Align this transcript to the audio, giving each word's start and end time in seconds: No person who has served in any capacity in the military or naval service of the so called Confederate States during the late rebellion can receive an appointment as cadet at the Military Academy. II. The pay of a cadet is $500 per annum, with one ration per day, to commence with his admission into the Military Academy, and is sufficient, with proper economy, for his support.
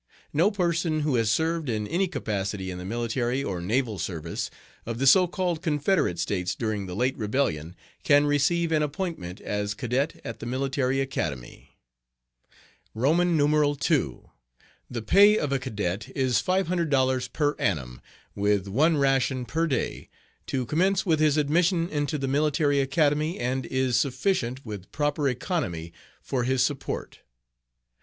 No 0.33 0.49
person 0.49 1.01
who 1.01 1.13
has 1.13 1.29
served 1.29 1.69
in 1.69 1.87
any 1.87 2.07
capacity 2.07 2.71
in 2.71 2.79
the 2.79 2.85
military 2.85 3.43
or 3.43 3.61
naval 3.61 3.99
service 3.99 4.49
of 4.83 4.97
the 4.97 5.05
so 5.05 5.27
called 5.27 5.61
Confederate 5.61 6.17
States 6.17 6.55
during 6.55 6.87
the 6.87 6.95
late 6.95 7.15
rebellion 7.19 7.75
can 8.03 8.25
receive 8.25 8.71
an 8.71 8.81
appointment 8.81 9.39
as 9.41 9.75
cadet 9.75 10.19
at 10.25 10.39
the 10.39 10.47
Military 10.47 10.99
Academy. 10.99 11.77
II. 12.95 13.79
The 14.89 15.01
pay 15.05 15.37
of 15.37 15.51
a 15.51 15.59
cadet 15.59 16.09
is 16.15 16.41
$500 16.41 17.31
per 17.31 17.53
annum, 17.59 18.01
with 18.33 18.67
one 18.67 18.97
ration 18.97 19.45
per 19.45 19.67
day, 19.67 20.09
to 20.47 20.65
commence 20.65 21.05
with 21.05 21.19
his 21.19 21.37
admission 21.37 21.87
into 21.89 22.17
the 22.17 22.27
Military 22.27 22.79
Academy, 22.79 23.37
and 23.37 23.67
is 23.67 23.99
sufficient, 23.99 24.65
with 24.65 24.91
proper 24.91 25.29
economy, 25.29 25.93
for 26.23 26.43
his 26.43 26.63
support. 26.63 27.19